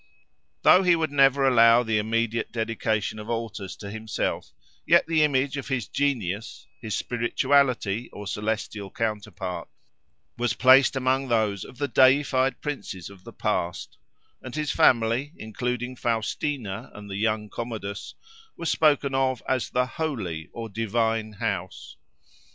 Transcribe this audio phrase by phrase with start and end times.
[0.63, 4.51] Though he would never allow the immediate dedication of altars to himself,
[4.83, 11.87] yet the image of his Genius—his spirituality or celestial counterpart—was placed among those of the
[11.87, 13.99] deified princes of the past;
[14.41, 18.15] and his family, including Faustina and the young Commodus,
[18.57, 21.95] was spoken of as the "holy" or "divine" house.